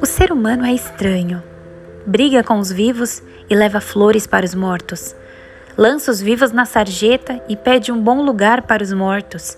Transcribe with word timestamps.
O 0.00 0.06
ser 0.06 0.32
humano 0.32 0.64
é 0.64 0.72
estranho. 0.72 1.42
Briga 2.06 2.42
com 2.44 2.58
os 2.58 2.70
vivos 2.70 3.22
e 3.48 3.54
leva 3.54 3.80
flores 3.80 4.26
para 4.26 4.44
os 4.44 4.54
mortos. 4.54 5.16
Lança 5.76 6.10
os 6.10 6.20
vivos 6.20 6.52
na 6.52 6.64
sarjeta 6.64 7.42
e 7.48 7.56
pede 7.56 7.92
um 7.92 8.02
bom 8.02 8.22
lugar 8.22 8.62
para 8.62 8.82
os 8.82 8.92
mortos. 8.92 9.56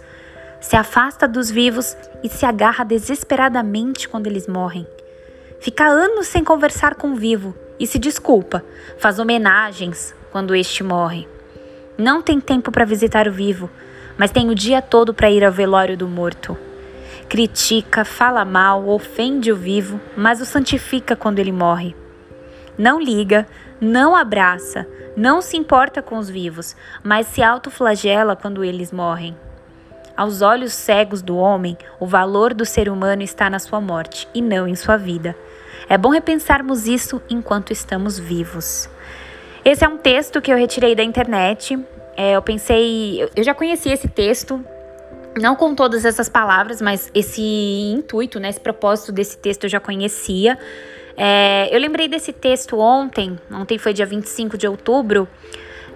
Se 0.60 0.76
afasta 0.76 1.26
dos 1.26 1.50
vivos 1.50 1.96
e 2.22 2.28
se 2.28 2.46
agarra 2.46 2.84
desesperadamente 2.84 4.08
quando 4.08 4.26
eles 4.26 4.46
morrem. 4.46 4.86
Fica 5.60 5.86
anos 5.86 6.26
sem 6.28 6.44
conversar 6.44 6.94
com 6.94 7.12
o 7.12 7.16
vivo 7.16 7.54
e 7.78 7.86
se 7.86 7.98
desculpa, 7.98 8.64
faz 8.98 9.18
homenagens 9.18 10.14
quando 10.30 10.54
este 10.54 10.82
morre. 10.82 11.28
Não 11.96 12.22
tem 12.22 12.40
tempo 12.40 12.72
para 12.72 12.84
visitar 12.84 13.28
o 13.28 13.32
vivo, 13.32 13.70
mas 14.16 14.30
tem 14.30 14.50
o 14.50 14.54
dia 14.54 14.80
todo 14.80 15.12
para 15.12 15.30
ir 15.30 15.44
ao 15.44 15.52
velório 15.52 15.96
do 15.96 16.08
morto 16.08 16.56
critica, 17.28 18.04
fala 18.04 18.44
mal, 18.44 18.88
ofende 18.88 19.50
o 19.50 19.56
vivo, 19.56 20.00
mas 20.16 20.40
o 20.40 20.46
santifica 20.46 21.16
quando 21.16 21.38
ele 21.38 21.52
morre. 21.52 21.96
Não 22.78 23.00
liga, 23.00 23.46
não 23.80 24.14
abraça, 24.14 24.86
não 25.16 25.40
se 25.40 25.56
importa 25.56 26.02
com 26.02 26.18
os 26.18 26.28
vivos, 26.28 26.76
mas 27.02 27.26
se 27.26 27.42
autoflagela 27.42 28.36
quando 28.36 28.64
eles 28.64 28.92
morrem. 28.92 29.36
Aos 30.16 30.42
olhos 30.42 30.72
cegos 30.72 31.22
do 31.22 31.36
homem, 31.36 31.76
o 31.98 32.06
valor 32.06 32.54
do 32.54 32.64
ser 32.64 32.88
humano 32.88 33.22
está 33.22 33.50
na 33.50 33.58
sua 33.58 33.80
morte 33.80 34.28
e 34.32 34.40
não 34.40 34.68
em 34.68 34.76
sua 34.76 34.96
vida. 34.96 35.36
É 35.88 35.98
bom 35.98 36.10
repensarmos 36.10 36.86
isso 36.86 37.20
enquanto 37.28 37.72
estamos 37.72 38.18
vivos. 38.18 38.88
Esse 39.64 39.84
é 39.84 39.88
um 39.88 39.98
texto 39.98 40.40
que 40.40 40.52
eu 40.52 40.56
retirei 40.56 40.94
da 40.94 41.02
internet. 41.02 41.76
É, 42.16 42.36
eu 42.36 42.42
pensei, 42.42 43.28
eu 43.34 43.42
já 43.42 43.54
conhecia 43.54 43.92
esse 43.92 44.08
texto, 44.08 44.64
não 45.40 45.56
com 45.56 45.74
todas 45.74 46.04
essas 46.04 46.28
palavras, 46.28 46.80
mas 46.80 47.10
esse 47.14 47.42
intuito, 47.42 48.38
né, 48.38 48.48
esse 48.48 48.60
propósito 48.60 49.12
desse 49.12 49.36
texto 49.36 49.64
eu 49.64 49.70
já 49.70 49.80
conhecia. 49.80 50.58
É, 51.16 51.68
eu 51.74 51.80
lembrei 51.80 52.08
desse 52.08 52.32
texto 52.32 52.78
ontem, 52.78 53.38
ontem 53.50 53.78
foi 53.78 53.92
dia 53.92 54.06
25 54.06 54.56
de 54.56 54.66
outubro, 54.66 55.28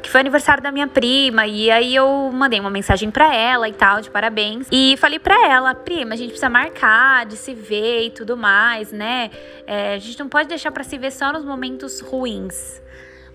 que 0.03 0.09
foi 0.09 0.21
aniversário 0.21 0.63
da 0.63 0.71
minha 0.71 0.87
prima, 0.87 1.47
e 1.47 1.71
aí 1.71 1.95
eu 1.95 2.31
mandei 2.33 2.59
uma 2.61 2.71
mensagem 2.71 3.11
para 3.11 3.35
ela 3.35 3.69
e 3.69 3.73
tal, 3.73 4.01
de 4.01 4.11
parabéns. 4.11 4.67
E 4.71 4.97
falei 4.97 5.19
para 5.19 5.49
ela, 5.49 5.75
prima, 5.75 6.15
a 6.15 6.17
gente 6.17 6.31
precisa 6.31 6.49
marcar 6.49 7.27
de 7.27 7.37
se 7.37 7.55
ver 7.55 8.07
e 8.07 8.11
tudo 8.11 8.37
mais, 8.37 8.93
né? 8.93 9.31
É, 9.67 9.95
a 9.95 9.99
gente 9.99 10.19
não 10.19 10.29
pode 10.29 10.49
deixar 10.49 10.71
para 10.71 10.85
se 10.85 10.97
ver 10.99 11.13
só 11.13 11.33
nos 11.33 11.45
momentos 11.45 12.01
ruins 12.01 12.81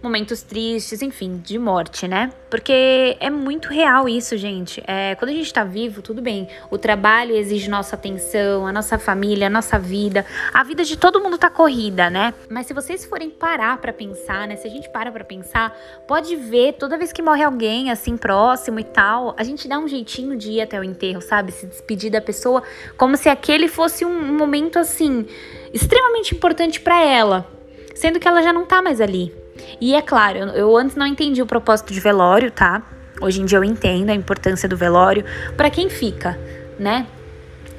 momentos 0.03 0.41
tristes, 0.41 1.01
enfim, 1.01 1.41
de 1.43 1.57
morte, 1.57 2.07
né? 2.07 2.29
Porque 2.49 3.15
é 3.19 3.29
muito 3.29 3.69
real 3.69 4.07
isso, 4.07 4.37
gente. 4.37 4.83
É, 4.85 5.15
quando 5.15 5.31
a 5.31 5.33
gente 5.33 5.51
tá 5.51 5.63
vivo, 5.63 6.01
tudo 6.01 6.21
bem. 6.21 6.47
O 6.69 6.77
trabalho 6.77 7.35
exige 7.35 7.69
nossa 7.69 7.95
atenção, 7.95 8.67
a 8.67 8.71
nossa 8.71 8.99
família, 8.99 9.47
a 9.47 9.49
nossa 9.49 9.79
vida. 9.79 10.25
A 10.53 10.63
vida 10.63 10.83
de 10.83 10.97
todo 10.97 11.21
mundo 11.21 11.37
tá 11.37 11.49
corrida, 11.49 12.09
né? 12.09 12.33
Mas 12.49 12.67
se 12.67 12.73
vocês 12.73 13.05
forem 13.05 13.29
parar 13.29 13.77
para 13.77 13.93
pensar, 13.93 14.47
né? 14.47 14.57
Se 14.57 14.67
a 14.67 14.69
gente 14.69 14.89
para 14.89 15.11
pra 15.11 15.23
pensar, 15.23 15.75
pode 16.07 16.35
ver, 16.35 16.73
toda 16.73 16.97
vez 16.97 17.13
que 17.13 17.21
morre 17.21 17.43
alguém 17.43 17.89
assim 17.89 18.17
próximo 18.17 18.79
e 18.79 18.83
tal, 18.83 19.33
a 19.38 19.43
gente 19.43 19.67
dá 19.67 19.79
um 19.79 19.88
jeitinho 19.88 20.38
de 20.38 20.51
ir 20.51 20.61
até 20.61 20.79
o 20.79 20.83
enterro, 20.83 21.21
sabe? 21.21 21.51
Se 21.51 21.65
despedir 21.65 22.11
da 22.11 22.21
pessoa, 22.21 22.61
como 22.97 23.15
se 23.15 23.29
aquele 23.29 23.69
fosse 23.69 24.03
um 24.03 24.38
momento 24.38 24.77
assim 24.77 25.25
extremamente 25.73 26.35
importante 26.35 26.79
para 26.79 27.01
ela, 27.01 27.47
sendo 27.95 28.19
que 28.19 28.27
ela 28.27 28.43
já 28.43 28.53
não 28.53 28.65
tá 28.65 28.81
mais 28.81 29.01
ali. 29.01 29.42
E 29.79 29.95
é 29.95 30.01
claro, 30.01 30.37
eu, 30.37 30.75
antes 30.77 30.95
não 30.95 31.05
entendi 31.05 31.41
o 31.41 31.45
propósito 31.45 31.93
de 31.93 31.99
velório, 31.99 32.51
tá? 32.51 32.81
Hoje 33.21 33.41
em 33.41 33.45
dia 33.45 33.57
eu 33.57 33.63
entendo 33.63 34.09
a 34.09 34.13
importância 34.13 34.67
do 34.67 34.75
velório 34.75 35.23
para 35.55 35.69
quem 35.69 35.89
fica, 35.89 36.37
né? 36.79 37.05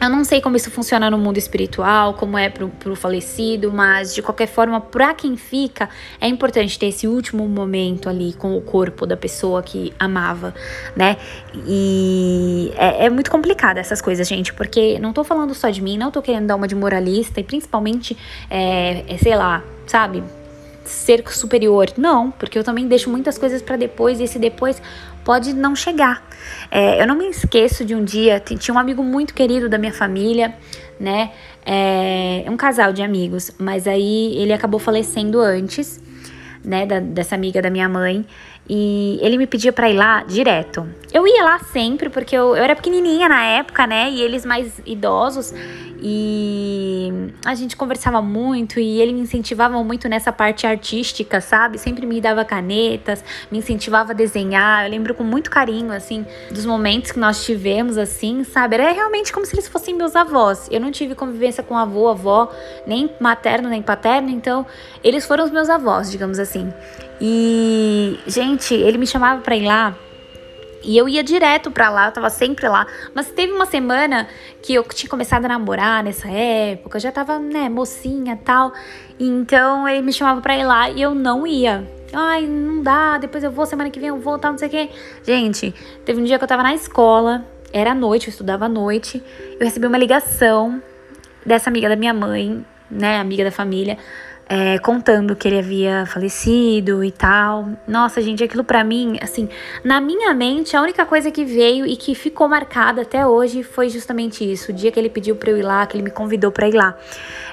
Eu 0.01 0.11
não 0.11 0.23
sei 0.23 0.41
como 0.41 0.55
isso 0.55 0.71
funciona 0.71 1.11
no 1.11 1.17
mundo 1.17 1.39
espiritual, 1.39 2.13
como 2.13 2.37
é 2.37 2.51
pro, 2.51 2.69
pro 2.69 2.95
falecido, 2.95 3.73
mas 3.73 4.15
de 4.15 4.21
qualquer 4.21 4.47
forma, 4.47 4.79
para 4.79 5.15
quem 5.15 5.35
fica, 5.35 5.89
é 6.21 6.29
importante 6.29 6.79
ter 6.79 6.89
esse 6.89 7.09
último 7.09 7.49
momento 7.49 8.09
ali 8.09 8.35
com 8.35 8.55
o 8.55 8.61
corpo 8.61 9.07
da 9.07 9.17
pessoa 9.17 9.63
que 9.63 9.95
amava, 9.99 10.55
né? 10.95 11.17
E 11.67 12.71
é, 12.77 13.07
é 13.07 13.11
muito 13.11 13.31
complicado 13.31 13.79
essas 13.79 14.03
coisas, 14.03 14.29
gente, 14.29 14.53
porque 14.53 14.99
não 14.99 15.13
tô 15.15 15.25
falando 15.25 15.55
só 15.55 15.71
de 15.71 15.81
mim, 15.81 15.97
não 15.97 16.11
tô 16.11 16.21
querendo 16.21 16.49
dar 16.49 16.57
uma 16.57 16.69
de 16.69 16.75
moralista 16.75 17.41
e 17.41 17.45
principalmente, 17.45 18.15
é, 18.51 19.05
é 19.09 19.17
sei 19.17 19.35
lá, 19.35 19.65
sabe? 19.87 20.23
Ser 20.85 21.23
superior. 21.29 21.89
Não, 21.97 22.31
porque 22.31 22.59
eu 22.59 22.65
também 22.65 22.87
deixo 22.87 23.11
muitas 23.11 23.39
coisas 23.39 23.63
para 23.63 23.77
depois 23.77 24.21
e 24.21 24.25
esse 24.25 24.39
depois 24.39 24.81
pode 25.25 25.55
não 25.55 25.75
chegar. 25.75 26.23
É, 26.71 27.01
eu 27.01 27.07
não 27.07 27.17
me 27.17 27.29
esqueço 27.29 27.85
de 27.85 27.95
um 27.95 28.05
dia, 28.05 28.41
tinha 28.41 28.75
um 28.75 28.79
amigo 28.79 29.03
muito 29.03 29.35
querido 29.35 29.69
da 29.69 29.79
minha 29.79 29.93
família, 29.93 30.55
né? 31.01 31.33
É 31.67 32.45
um 32.49 32.57
casal 32.57 32.93
de 32.93 33.03
amigos, 33.03 33.51
mas 33.59 33.87
aí 33.87 34.37
ele 34.37 34.53
acabou 34.53 34.79
falecendo 34.79 35.41
antes, 35.41 36.01
né? 36.63 36.85
Da, 36.85 37.01
dessa 37.01 37.35
amiga 37.35 37.63
da 37.63 37.71
minha 37.71 37.89
mãe. 37.89 38.25
E 38.69 39.19
ele 39.21 39.37
me 39.37 39.47
pedia 39.47 39.73
para 39.73 39.91
ir 39.91 39.95
lá 39.95 40.23
direto. 40.23 40.89
Eu 41.13 41.27
ia 41.27 41.45
lá 41.45 41.59
sempre, 41.59 42.09
porque 42.09 42.35
eu, 42.35 42.57
eu 42.57 42.65
era 42.65 42.75
pequenininha 42.75 43.29
na 43.29 43.45
época, 43.45 43.87
né? 43.87 44.11
E 44.11 44.23
eles 44.23 44.45
mais 44.45 44.81
idosos. 44.87 45.53
E 46.07 47.31
a 47.47 47.55
gente 47.55 47.77
conversava 47.77 48.21
muito 48.21 48.79
e 48.79 49.01
ele 49.01 49.13
me 49.13 49.21
incentivava 49.21 49.83
muito 49.83 50.07
nessa 50.07 50.31
parte 50.31 50.67
artística, 50.67 51.41
sabe? 51.41 51.79
Sempre 51.79 52.05
me 52.05 52.21
dava 52.21 52.45
canetas, 52.45 53.25
me 53.51 53.59
incentivava 53.59 54.13
a 54.13 54.15
desenhar. 54.15 54.85
Eu 54.85 54.91
lembro 54.91 55.15
com 55.15 55.25
muito 55.25 55.51
carinho, 55.51 55.93
assim, 55.93 56.27
dos 56.51 56.67
momentos 56.67 57.11
que 57.11 57.19
nós 57.19 57.43
tivemos, 57.43 57.97
assim, 57.97 58.45
sabe? 58.45 58.75
Era 58.75 58.93
realmente 58.93 59.33
como 59.33 59.47
se 59.47 59.55
eles 59.55 59.67
fossem 59.67 59.95
meus 59.95 60.15
avós. 60.15 60.69
Eu 60.71 60.79
não 60.81 60.91
tive 60.91 61.15
convivência 61.15 61.63
com 61.63 61.75
avô, 61.75 62.09
avó, 62.09 62.53
nem 62.87 63.11
materno, 63.19 63.71
nem 63.71 63.81
paterno, 63.81 64.29
então 64.29 64.67
eles 65.03 65.25
foram 65.25 65.45
os 65.45 65.51
meus 65.51 65.71
avós, 65.71 66.11
digamos 66.11 66.39
assim. 66.39 66.71
E, 67.21 68.19
gente, 68.27 68.75
ele 68.75 68.99
me 68.99 69.07
chamava 69.07 69.41
pra 69.41 69.57
ir 69.57 69.67
lá 69.67 69.97
e 70.85 70.99
eu 70.99 71.09
ia 71.09 71.25
direto 71.25 71.71
pra 71.71 71.89
lá, 71.89 72.07
eu 72.07 72.13
tava 72.13 72.29
sempre 72.29 72.69
lá. 72.69 72.87
Mas 73.15 73.31
teve 73.31 73.53
uma 73.53 73.67
semana 73.67 74.29
que 74.63 74.75
eu 74.75 74.83
tinha 74.85 75.09
começado 75.09 75.45
a 75.47 75.49
namorar 75.49 76.05
nessa 76.05 76.29
época, 76.29 77.01
já 77.01 77.11
tava, 77.11 77.39
né, 77.39 77.69
mocinha 77.69 78.39
tal. 78.45 78.73
Então 79.19 79.89
ele 79.89 80.03
me 80.03 80.13
chamava 80.13 80.41
pra 80.41 80.57
ir 80.57 80.65
lá 80.65 80.91
e 80.91 81.01
eu 81.01 81.15
não 81.15 81.47
ia. 81.47 81.89
Ai, 82.13 82.47
não 82.47 82.83
dá, 82.83 83.19
depois 83.19 83.43
eu 83.43 83.51
vou, 83.51 83.67
semana 83.67 83.91
que 83.91 83.99
vem 83.99 84.11
eu 84.11 84.19
vou, 84.19 84.39
tal, 84.39 84.53
não 84.53 84.59
sei 84.59 84.69
o 84.69 84.71
quê. 84.71 84.91
Gente, 85.25 85.75
teve 86.05 86.21
um 86.21 86.25
dia 86.25 86.39
que 86.39 86.45
eu 86.45 86.49
tava 86.49 86.63
na 86.63 86.75
escola, 86.75 87.45
era 87.73 87.95
noite, 87.95 88.29
eu 88.29 88.31
estudava 88.31 88.67
à 88.67 88.69
noite. 88.69 89.23
Eu 89.59 89.65
recebi 89.65 89.87
uma 89.87 89.99
ligação 89.99 90.83
dessa 91.45 91.71
amiga 91.71 91.89
da 91.89 91.97
minha 91.97 92.13
mãe, 92.13 92.65
né, 92.91 93.19
amiga 93.19 93.43
da 93.43 93.51
família 93.51 93.99
é, 94.49 94.79
contando 94.79 95.35
que 95.35 95.49
ele 95.49 95.59
havia 95.59 96.05
falecido 96.07 97.03
e 97.03 97.11
tal. 97.11 97.69
Nossa, 97.87 98.21
gente, 98.21 98.45
aquilo 98.45 98.65
para 98.65 98.85
mim, 98.85 99.19
assim, 99.23 99.49
na 99.83 100.01
minha 100.01 100.35
mente, 100.35 100.77
a 100.77 100.83
única 100.83 101.07
coisa 101.07 101.31
que 101.31 101.45
veio 101.45 101.87
e 101.87 101.97
que 101.97 102.15
ficou 102.15 102.49
marcada 102.49 103.03
até 103.03 103.27
hoje 103.27 103.63
foi 103.63 103.89
justamente 103.89 104.51
isso. 104.51 104.71
O 104.71 104.75
dia 104.75 104.93
que 104.93 104.99
ele 104.99 105.09
pediu 105.09 105.37
pra 105.37 105.51
eu 105.51 105.59
ir 105.59 105.63
lá, 105.63 105.87
que 105.87 105.97
ele 105.97 106.05
me 106.05 106.11
convidou 106.11 106.51
pra 106.51 106.69
ir 106.69 106.75
lá. 106.75 106.97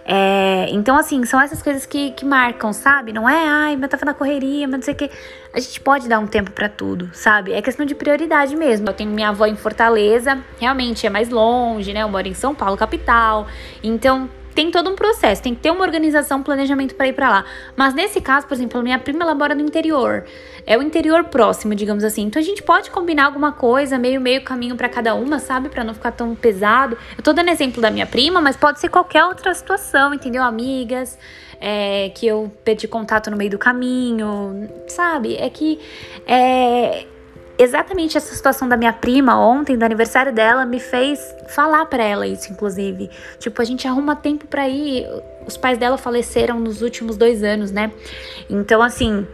É, 0.06 0.68
então, 0.70 0.98
assim, 0.98 1.24
são 1.26 1.40
essas 1.40 1.62
coisas 1.62 1.86
que, 1.86 2.12
que 2.12 2.26
marcam, 2.26 2.74
sabe? 2.74 3.14
Não 3.14 3.30
é, 3.30 3.48
ai, 3.48 3.78
mas 3.78 3.90
tava 3.90 4.06
na 4.06 4.14
correria, 4.14 4.68
mas 4.68 4.80
não 4.80 4.84
sei 4.84 4.94
o 4.94 4.98
que. 4.98 5.10
A 5.54 5.60
gente 5.60 5.80
pode 5.80 6.08
dar 6.08 6.20
um 6.20 6.28
tempo 6.28 6.52
para 6.52 6.68
tudo, 6.68 7.10
sabe? 7.14 7.54
É 7.54 7.62
questão 7.62 7.86
de 7.86 7.94
prioridade 7.94 8.56
mesmo. 8.56 8.88
Eu 8.88 8.94
tenho 8.94 9.12
minha 9.12 9.30
avó 9.30 9.46
em 9.46 9.56
Fortaleza, 9.56 10.40
realmente 10.60 11.06
é 11.06 11.10
mais 11.10 11.30
longe, 11.30 11.94
né? 11.94 12.04
Eu 12.04 12.10
moro 12.10 12.28
em 12.28 12.34
São 12.34 12.56
Paulo, 12.56 12.78
capital. 12.78 13.48
Então, 13.84 14.30
tem 14.54 14.72
todo 14.72 14.90
um 14.90 14.96
processo, 14.96 15.42
tem 15.42 15.56
que 15.56 15.62
ter 15.62 15.72
uma 15.72 15.82
organização, 15.82 16.40
um 16.40 16.44
planejamento 16.44 16.96
para 16.96 17.08
ir 17.08 17.14
para 17.14 17.30
lá. 17.30 17.46
Mas 17.76 17.94
nesse 17.94 18.20
caso, 18.22 18.48
por 18.48 18.54
exemplo, 18.54 18.82
minha 18.82 19.00
prima 19.00 19.24
ela 19.24 19.36
mora 19.36 19.56
no 19.56 19.62
interior. 19.62 20.26
É 20.66 20.78
o 20.78 20.82
interior 20.82 21.24
próximo, 21.26 21.74
digamos 21.74 22.04
assim. 22.04 22.24
Então 22.24 22.42
a 22.42 22.46
gente 22.46 22.62
pode 22.62 22.92
combinar 22.92 23.26
alguma 23.26 23.52
coisa, 23.52 23.98
meio 23.98 24.22
meio 24.22 24.44
caminho 24.44 24.76
para 24.76 24.90
cada 24.90 25.16
uma, 25.16 25.40
sabe, 25.40 25.70
para 25.70 25.84
não 25.84 25.94
ficar 25.94 26.12
tão 26.12 26.36
pesado. 26.36 26.98
Eu 27.18 27.24
tô 27.24 27.34
dando 27.34 27.50
exemplo 27.50 27.82
da 27.82 27.90
minha 27.90 28.06
prima, 28.06 28.42
mas 28.42 28.56
pode 28.56 28.80
ser 28.80 28.90
qualquer 28.90 29.26
outra 29.26 29.54
situação, 29.54 30.14
entendeu? 30.14 30.44
Amigas, 30.44 31.18
é, 31.60 32.10
que 32.10 32.26
eu 32.26 32.52
perdi 32.64 32.88
contato 32.88 33.30
no 33.30 33.38
meio 33.38 33.52
do 33.52 33.58
caminho, 33.58 34.70
sabe? 34.88 35.36
É 35.36 35.50
que 35.50 35.80
é, 36.28 37.06
exatamente 37.62 38.18
essa 38.18 38.34
situação 38.34 38.68
da 38.68 38.76
minha 38.76 38.94
prima 38.94 39.40
ontem, 39.40 39.78
do 39.78 39.84
aniversário 39.84 40.34
dela, 40.34 40.66
me 40.66 40.80
fez 40.80 41.20
falar 41.48 41.86
para 41.86 42.04
ela 42.04 42.26
isso, 42.26 42.52
inclusive. 42.52 43.10
Tipo, 43.40 43.62
a 43.62 43.66
gente 43.66 43.88
arruma 43.88 44.16
tempo 44.16 44.48
para 44.48 44.68
ir. 44.68 45.06
Os 45.46 45.58
pais 45.58 45.78
dela 45.78 45.98
faleceram 45.98 46.60
nos 46.60 46.82
últimos 46.82 47.18
dois 47.18 47.44
anos, 47.44 47.72
né? 47.72 47.92
Então, 48.50 48.82
assim, 48.82 49.28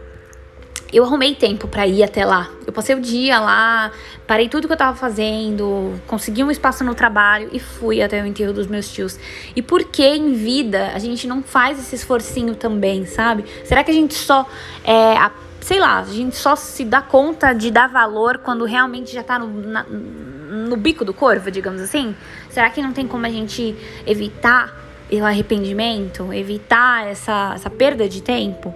eu 0.92 1.04
arrumei 1.04 1.34
tempo 1.34 1.68
para 1.68 1.86
ir 1.86 2.02
até 2.02 2.24
lá. 2.24 2.50
Eu 2.66 2.72
passei 2.72 2.94
o 2.94 3.00
dia 3.00 3.38
lá, 3.38 3.90
parei 4.26 4.48
tudo 4.48 4.66
que 4.66 4.72
eu 4.72 4.76
tava 4.76 4.96
fazendo, 4.96 5.94
consegui 6.06 6.42
um 6.42 6.50
espaço 6.50 6.82
no 6.82 6.94
trabalho 6.94 7.48
e 7.52 7.58
fui 7.58 8.02
até 8.02 8.22
o 8.22 8.26
enterro 8.26 8.52
dos 8.52 8.66
meus 8.66 8.90
tios. 8.90 9.18
E 9.54 9.62
por 9.62 9.84
que 9.84 10.04
em 10.04 10.32
vida 10.32 10.92
a 10.94 10.98
gente 10.98 11.26
não 11.26 11.42
faz 11.42 11.78
esse 11.78 11.94
esforcinho 11.94 12.54
também, 12.54 13.04
sabe? 13.04 13.44
Será 13.64 13.84
que 13.84 13.90
a 13.90 13.94
gente 13.94 14.14
só 14.14 14.46
é, 14.82 15.16
sei 15.60 15.78
lá, 15.78 15.98
a 15.98 16.04
gente 16.04 16.36
só 16.36 16.56
se 16.56 16.84
dá 16.84 17.02
conta 17.02 17.52
de 17.52 17.70
dar 17.70 17.88
valor 17.88 18.38
quando 18.38 18.64
realmente 18.64 19.12
já 19.12 19.22
tá 19.22 19.38
no, 19.38 19.48
na, 19.48 19.82
no 19.84 20.76
bico 20.76 21.04
do 21.04 21.12
corvo, 21.12 21.50
digamos 21.50 21.80
assim? 21.80 22.14
Será 22.50 22.70
que 22.70 22.80
não 22.80 22.92
tem 22.92 23.06
como 23.06 23.26
a 23.26 23.30
gente 23.30 23.76
evitar 24.06 24.74
o 25.10 25.24
arrependimento, 25.24 26.32
evitar 26.32 27.06
essa, 27.06 27.52
essa 27.54 27.70
perda 27.70 28.08
de 28.08 28.22
tempo? 28.22 28.74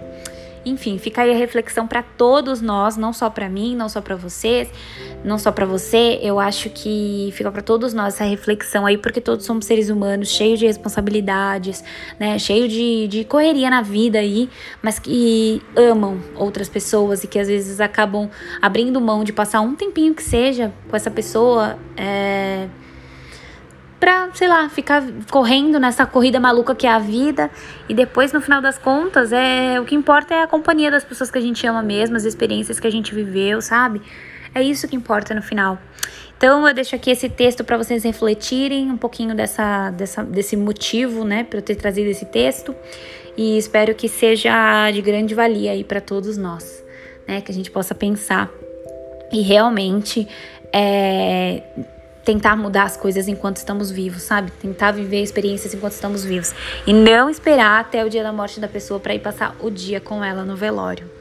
Enfim, 0.65 0.97
fica 0.97 1.21
aí 1.21 1.31
a 1.31 1.35
reflexão 1.35 1.85
para 1.85 2.01
todos 2.01 2.61
nós, 2.61 2.95
não 2.95 3.11
só 3.11 3.29
para 3.29 3.49
mim, 3.49 3.75
não 3.75 3.89
só 3.89 3.99
para 3.99 4.15
vocês, 4.15 4.69
não 5.23 5.37
só 5.37 5.51
para 5.51 5.65
você. 5.65 6.19
Eu 6.21 6.39
acho 6.39 6.69
que 6.69 7.29
fica 7.33 7.51
para 7.51 7.61
todos 7.61 7.93
nós 7.93 8.13
essa 8.13 8.23
reflexão 8.23 8.85
aí, 8.85 8.97
porque 8.97 9.19
todos 9.19 9.45
somos 9.45 9.65
seres 9.65 9.89
humanos, 9.89 10.29
cheios 10.29 10.59
de 10.59 10.65
responsabilidades, 10.65 11.83
né, 12.19 12.39
cheio 12.39 12.67
de, 12.67 13.07
de 13.07 13.23
correria 13.25 13.69
na 13.69 13.81
vida 13.81 14.19
aí, 14.19 14.49
mas 14.81 14.99
que 14.99 15.61
amam 15.75 16.19
outras 16.35 16.69
pessoas 16.69 17.23
e 17.23 17.27
que 17.27 17.37
às 17.37 17.47
vezes 17.47 17.79
acabam 17.79 18.29
abrindo 18.61 19.01
mão 19.01 19.23
de 19.23 19.33
passar 19.33 19.61
um 19.61 19.75
tempinho 19.75 20.13
que 20.13 20.23
seja 20.23 20.73
com 20.89 20.95
essa 20.95 21.11
pessoa. 21.11 21.77
É 21.97 22.67
pra, 24.03 24.29
sei 24.33 24.49
lá, 24.49 24.67
ficar 24.67 25.01
correndo 25.31 25.79
nessa 25.79 26.05
corrida 26.05 26.37
maluca 26.37 26.75
que 26.75 26.85
é 26.85 26.89
a 26.89 26.99
vida. 26.99 27.49
E 27.87 27.93
depois, 27.93 28.33
no 28.33 28.41
final 28.41 28.61
das 28.61 28.77
contas, 28.77 29.31
é 29.31 29.79
o 29.79 29.85
que 29.85 29.95
importa 29.95 30.35
é 30.35 30.43
a 30.43 30.47
companhia 30.47 30.91
das 30.91 31.05
pessoas 31.05 31.31
que 31.31 31.37
a 31.37 31.41
gente 31.41 31.65
ama 31.65 31.81
mesmo, 31.81 32.17
as 32.17 32.25
experiências 32.25 32.81
que 32.81 32.85
a 32.85 32.91
gente 32.91 33.15
viveu, 33.15 33.61
sabe? 33.61 34.01
É 34.53 34.61
isso 34.61 34.89
que 34.89 34.95
importa 34.97 35.33
no 35.33 35.41
final. 35.41 35.79
Então 36.35 36.67
eu 36.67 36.73
deixo 36.73 36.93
aqui 36.93 37.11
esse 37.11 37.29
texto 37.29 37.63
para 37.63 37.77
vocês 37.77 38.03
refletirem 38.03 38.91
um 38.91 38.97
pouquinho 38.97 39.33
dessa, 39.33 39.89
dessa, 39.91 40.21
desse 40.21 40.57
motivo, 40.57 41.23
né, 41.23 41.45
para 41.45 41.59
eu 41.59 41.63
ter 41.63 41.75
trazido 41.75 42.09
esse 42.09 42.25
texto. 42.25 42.75
E 43.37 43.57
espero 43.57 43.95
que 43.95 44.09
seja 44.09 44.91
de 44.91 45.01
grande 45.01 45.33
valia 45.33 45.71
aí 45.71 45.85
para 45.85 46.01
todos 46.01 46.35
nós, 46.35 46.83
né, 47.25 47.39
que 47.39 47.49
a 47.49 47.55
gente 47.55 47.71
possa 47.71 47.95
pensar 47.95 48.51
e 49.31 49.41
realmente 49.41 50.27
é, 50.73 51.63
tentar 52.23 52.55
mudar 52.55 52.83
as 52.83 52.97
coisas 52.97 53.27
enquanto 53.27 53.57
estamos 53.57 53.91
vivos, 53.91 54.23
sabe? 54.23 54.51
Tentar 54.51 54.91
viver 54.91 55.21
experiências 55.21 55.73
enquanto 55.73 55.93
estamos 55.93 56.23
vivos. 56.23 56.53
E 56.87 56.93
não 56.93 57.29
esperar 57.29 57.81
até 57.81 58.03
o 58.03 58.09
dia 58.09 58.23
da 58.23 58.33
morte 58.33 58.59
da 58.59 58.67
pessoa 58.67 58.99
para 58.99 59.13
ir 59.13 59.19
passar 59.19 59.55
o 59.59 59.69
dia 59.69 59.99
com 59.99 60.23
ela 60.23 60.43
no 60.43 60.55
velório. 60.55 61.12